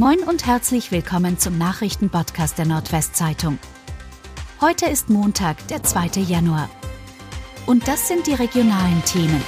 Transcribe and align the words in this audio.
Moin 0.00 0.20
und 0.20 0.46
herzlich 0.46 0.92
willkommen 0.92 1.38
zum 1.38 1.58
Nachrichtenpodcast 1.58 2.56
der 2.56 2.64
Nordwestzeitung. 2.64 3.58
Heute 4.58 4.86
ist 4.86 5.10
Montag, 5.10 5.68
der 5.68 5.82
2. 5.82 6.22
Januar. 6.22 6.70
Und 7.66 7.86
das 7.86 8.08
sind 8.08 8.26
die 8.26 8.32
regionalen 8.32 9.04
Themen. 9.04 9.42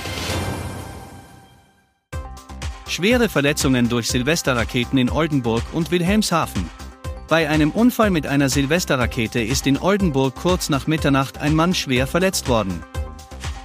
Schwere 2.87 3.31
Verletzungen 3.31 3.89
durch 3.89 4.09
Silvesterraketen 4.09 4.99
in 4.99 5.09
Oldenburg 5.09 5.63
und 5.73 5.91
Wilhelmshaven. 5.91 6.69
Bei 7.29 7.49
einem 7.49 7.71
Unfall 7.71 8.11
mit 8.11 8.27
einer 8.27 8.51
Silvesterrakete 8.51 9.41
ist 9.41 9.67
in 9.67 9.79
Oldenburg 9.79 10.35
kurz 10.35 10.69
nach 10.69 10.87
Mitternacht 10.87 11.39
ein 11.39 11.55
Mann 11.55 11.73
schwer 11.73 12.07
verletzt 12.07 12.51
worden. 12.51 12.83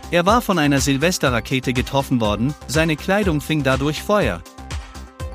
Er 0.10 0.26
war 0.26 0.42
von 0.42 0.58
einer 0.58 0.80
Silvesterrakete 0.80 1.74
getroffen 1.74 2.22
worden, 2.22 2.56
seine 2.68 2.96
Kleidung 2.96 3.42
fing 3.42 3.64
dadurch 3.64 4.02
Feuer. 4.02 4.42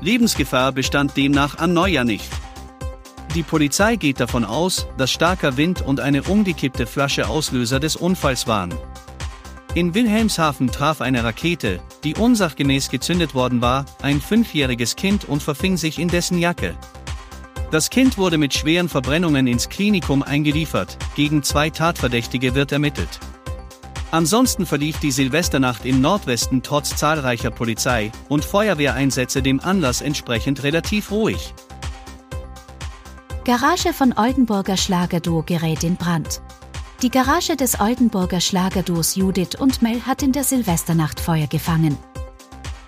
Lebensgefahr 0.03 0.73
bestand 0.73 1.15
demnach 1.15 1.57
an 1.57 1.73
Neujahr 1.73 2.03
nicht. 2.03 2.29
Die 3.35 3.43
Polizei 3.43 3.95
geht 3.95 4.19
davon 4.19 4.43
aus, 4.43 4.85
dass 4.97 5.11
starker 5.11 5.57
Wind 5.57 5.81
und 5.81 5.99
eine 5.99 6.23
umgekippte 6.23 6.85
Flasche 6.85 7.27
Auslöser 7.27 7.79
des 7.79 7.95
Unfalls 7.95 8.45
waren. 8.45 8.73
In 9.75 9.95
Wilhelmshaven 9.95 10.67
traf 10.67 11.01
eine 11.01 11.23
Rakete, 11.23 11.79
die 12.03 12.15
unsachgemäß 12.15 12.89
gezündet 12.89 13.33
worden 13.33 13.61
war, 13.61 13.85
ein 14.03 14.21
fünfjähriges 14.21 14.95
Kind 14.95 15.25
und 15.25 15.41
verfing 15.41 15.77
sich 15.77 15.97
in 15.97 16.09
dessen 16.09 16.37
Jacke. 16.37 16.75
Das 17.71 17.89
Kind 17.89 18.19
wurde 18.19 18.37
mit 18.37 18.53
schweren 18.53 18.89
Verbrennungen 18.89 19.47
ins 19.47 19.69
Klinikum 19.69 20.21
eingeliefert, 20.21 20.97
gegen 21.15 21.41
zwei 21.41 21.71
Tatverdächtige 21.71 22.53
wird 22.53 22.71
ermittelt. 22.71 23.19
Ansonsten 24.13 24.67
verlief 24.67 24.99
die 24.99 25.09
Silvesternacht 25.09 25.87
im 25.87 25.99
Nordwesten 25.99 26.61
trotz 26.61 26.95
zahlreicher 26.95 27.49
Polizei- 27.49 28.11
und 28.29 28.45
Feuerwehreinsätze 28.45 29.41
dem 29.41 29.59
Anlass 29.59 30.01
entsprechend 30.01 30.61
relativ 30.61 31.09
ruhig. 31.09 31.55
Garage 33.43 33.91
von 33.91 34.13
Oldenburger 34.15 34.77
Schlagerduo 34.77 35.41
gerät 35.41 35.83
in 35.83 35.95
Brand. 35.95 36.43
Die 37.01 37.09
Garage 37.09 37.55
des 37.55 37.79
Oldenburger 37.79 38.39
Schlagerduos 38.39 39.15
Judith 39.15 39.55
und 39.57 39.81
Mel 39.81 40.05
hat 40.05 40.21
in 40.21 40.31
der 40.31 40.43
Silvesternacht 40.43 41.19
Feuer 41.19 41.47
gefangen. 41.47 41.97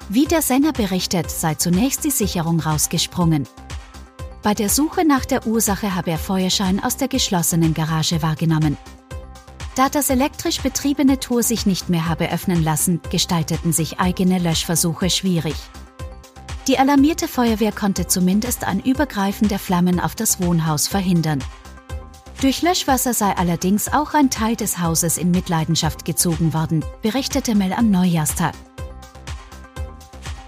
Wie 0.10 0.26
der 0.26 0.44
Sänger 0.44 0.74
berichtet, 0.74 1.32
sei 1.32 1.56
zunächst 1.56 2.04
die 2.04 2.12
Sicherung 2.12 2.60
rausgesprungen. 2.60 3.48
Bei 4.44 4.54
der 4.54 4.70
Suche 4.70 5.04
nach 5.04 5.26
der 5.26 5.48
Ursache 5.48 5.96
habe 5.96 6.12
er 6.12 6.20
Feuerschein 6.20 6.84
aus 6.84 6.98
der 6.98 7.08
geschlossenen 7.08 7.74
Garage 7.74 8.22
wahrgenommen. 8.22 8.78
Da 9.76 9.90
das 9.90 10.10
elektrisch 10.10 10.62
betriebene 10.62 11.20
Tor 11.20 11.44
sich 11.44 11.66
nicht 11.66 11.90
mehr 11.90 12.08
habe 12.08 12.32
öffnen 12.32 12.64
lassen, 12.64 13.02
gestalteten 13.12 13.74
sich 13.74 14.00
eigene 14.00 14.40
Löschversuche 14.40 15.10
schwierig. 15.10 15.56
Die 16.68 16.80
alarmierte 16.80 17.28
Feuerwehr 17.28 17.74
konnte 17.74 18.08
zumindest 18.08 18.64
ein 18.64 18.80
Übergreifen 18.80 19.50
der 19.50 19.60
Flammen 19.60 20.00
auf 20.00 20.16
das 20.16 20.42
Wohnhaus 20.42 20.88
verhindern. 20.88 21.44
Durch 22.42 22.62
Löschwasser 22.62 23.14
sei 23.14 23.36
allerdings 23.36 23.92
auch 23.92 24.14
ein 24.14 24.30
Teil 24.30 24.56
des 24.56 24.80
Hauses 24.80 25.18
in 25.18 25.32
Mitleidenschaft 25.32 26.06
gezogen 26.06 26.54
worden, 26.54 26.84
berichtete 27.02 27.54
Mel 27.54 27.74
am 27.74 27.92
Neujahrstag. 27.92 28.54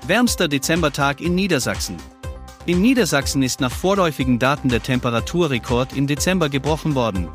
Wärmster 0.05 0.47
Dezembertag 0.47 1.19
in 1.19 1.35
Niedersachsen. 1.35 1.97
In 2.65 2.81
Niedersachsen 2.81 3.43
ist 3.43 3.59
nach 3.59 3.71
vorläufigen 3.71 4.39
Daten 4.39 4.69
der 4.69 4.81
Temperaturrekord 4.81 5.95
im 5.95 6.07
Dezember 6.07 6.49
gebrochen 6.49 6.95
worden. 6.95 7.27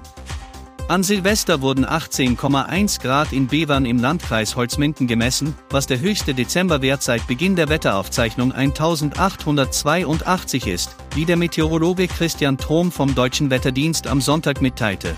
An 0.93 1.03
Silvester 1.03 1.63
wurden 1.63 1.87
18,1 1.87 3.01
Grad 3.01 3.33
in 3.33 3.47
Bevern 3.47 3.87
im 3.87 3.99
Landkreis 3.99 4.57
Holzminden 4.57 5.07
gemessen, 5.07 5.55
was 5.71 5.87
der 5.87 6.01
höchste 6.01 6.35
Dezemberwert 6.35 7.03
seit 7.03 7.27
Beginn 7.27 7.57
der 7.57 7.71
Wetteraufzeichnung 7.71 8.53
1882 8.53 10.67
ist, 10.67 10.95
wie 11.15 11.25
der 11.25 11.39
Meteorologe 11.39 12.09
Christian 12.09 12.59
Trom 12.59 12.93
vom 12.93 13.15
Deutschen 13.15 13.49
Wetterdienst 13.49 14.07
am 14.07 14.21
Sonntag 14.21 14.61
mitteilte. 14.61 15.17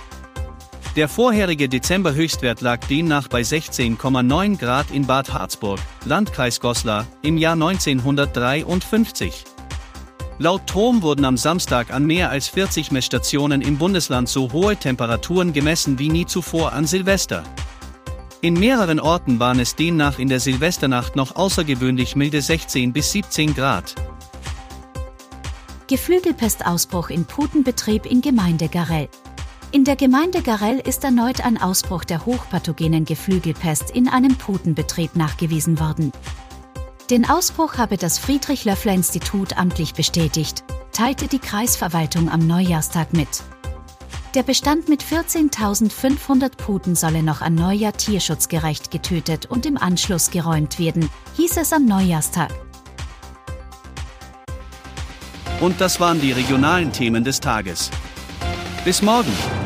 Der 0.94 1.08
vorherige 1.08 1.69
Dezember-Höchstwert 1.69 2.60
lag 2.60 2.78
demnach 2.87 3.26
bei 3.26 3.41
16,9 3.41 4.56
Grad 4.56 4.93
in 4.93 5.09
Bad 5.09 5.32
Harzburg, 5.32 5.81
Landkreis 6.04 6.60
Goslar, 6.60 7.04
im 7.22 7.37
Jahr 7.37 7.54
1953. 7.54 9.53
Laut 10.39 10.67
Trom 10.67 11.03
wurden 11.03 11.25
am 11.25 11.37
Samstag 11.37 11.93
an 11.93 12.06
mehr 12.06 12.28
als 12.28 12.49
40 12.49 12.91
Messstationen 12.91 13.61
im 13.61 13.78
Bundesland 13.78 14.28
so 14.28 14.50
hohe 14.53 14.77
Temperaturen 14.77 15.53
gemessen 15.53 16.00
wie 16.00 16.09
nie 16.09 16.27
zuvor 16.27 16.72
an 16.72 16.87
Silvester. 16.87 17.45
In 18.41 18.55
mehreren 18.55 18.99
Orten 18.99 19.39
waren 19.39 19.61
es 19.61 19.77
demnach 19.77 20.19
in 20.19 20.28
der 20.28 20.41
Silvesternacht 20.41 21.15
noch 21.15 21.37
außergewöhnlich 21.37 22.17
milde 22.17 22.43
16 22.43 22.93
bis 22.93 23.12
17 23.12 23.55
Grad. 23.55 23.94
Geflügelpestausbruch 25.87 27.11
in 27.11 27.27
Putenbetrieb 27.27 28.05
in 28.05 28.21
Gemeinde 28.21 28.69
Garell. 28.69 29.09
In 29.71 29.84
der 29.84 29.97
Gemeinde 29.97 30.43
Garell 30.43 30.81
ist 30.81 31.05
erneut 31.05 31.44
ein 31.44 31.62
Ausbruch 31.62 32.05
der 32.05 32.27
hochpathogenen 32.27 33.05
Geflügelpest 33.05 33.91
in 33.91 34.09
einem 34.09 34.34
Putenbetrieb 34.37 35.15
nachgewiesen 35.15 35.78
worden. 35.78 36.11
Den 37.10 37.28
Ausbruch 37.28 37.76
habe 37.76 37.98
das 37.98 38.19
Friedrich-Löffler-Institut 38.19 39.59
amtlich 39.59 39.92
bestätigt, 39.92 40.65
teilte 40.92 41.28
die 41.28 41.38
Kreisverwaltung 41.38 42.31
am 42.31 42.47
Neujahrstag 42.47 43.12
mit. 43.12 43.28
Der 44.34 44.42
Bestand 44.42 44.88
mit 44.88 45.03
14.500 45.04 46.56
Puten 46.56 46.94
solle 46.97 47.22
noch 47.22 47.43
an 47.43 47.56
Neujahr 47.56 47.93
tierschutzgerecht 47.93 48.91
getötet 48.91 49.44
und 49.44 49.66
im 49.66 49.76
Anschluss 49.76 50.31
geräumt 50.31 50.78
werden, 50.78 51.10
hieß 51.37 51.59
es 51.59 51.75
am 51.75 51.84
Neujahrstag. 51.84 52.50
Und 55.60 55.81
das 55.82 56.00
waren 56.00 56.22
die 56.22 56.32
regionalen 56.32 56.91
Themen 56.91 57.22
des 57.22 57.38
Tages. 57.38 57.91
Bis 58.87 59.03
morgen! 59.03 59.63